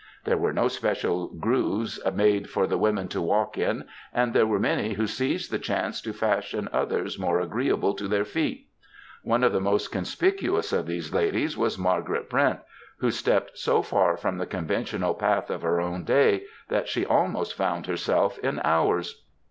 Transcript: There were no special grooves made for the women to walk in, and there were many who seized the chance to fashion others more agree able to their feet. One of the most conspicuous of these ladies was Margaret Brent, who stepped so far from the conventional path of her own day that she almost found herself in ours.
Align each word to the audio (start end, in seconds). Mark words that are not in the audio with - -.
There 0.23 0.35
were 0.39 0.51
no 0.51 0.67
special 0.67 1.27
grooves 1.27 1.99
made 2.11 2.49
for 2.49 2.65
the 2.65 2.79
women 2.79 3.07
to 3.09 3.21
walk 3.21 3.55
in, 3.55 3.83
and 4.11 4.33
there 4.33 4.47
were 4.47 4.57
many 4.57 4.93
who 4.93 5.05
seized 5.05 5.51
the 5.51 5.59
chance 5.59 6.01
to 6.01 6.11
fashion 6.11 6.67
others 6.73 7.19
more 7.19 7.39
agree 7.39 7.69
able 7.69 7.93
to 7.93 8.07
their 8.07 8.25
feet. 8.25 8.67
One 9.21 9.43
of 9.43 9.53
the 9.53 9.61
most 9.61 9.91
conspicuous 9.91 10.73
of 10.73 10.87
these 10.87 11.13
ladies 11.13 11.55
was 11.55 11.77
Margaret 11.77 12.31
Brent, 12.31 12.61
who 12.97 13.11
stepped 13.11 13.59
so 13.59 13.83
far 13.83 14.17
from 14.17 14.39
the 14.39 14.47
conventional 14.47 15.13
path 15.13 15.51
of 15.51 15.61
her 15.61 15.79
own 15.79 16.03
day 16.03 16.45
that 16.69 16.87
she 16.89 17.05
almost 17.05 17.53
found 17.53 17.85
herself 17.85 18.39
in 18.39 18.59
ours. 18.63 19.23